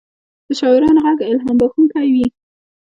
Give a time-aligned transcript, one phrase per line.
[0.47, 2.25] د شاعرانو ږغ الهام بښونکی وي.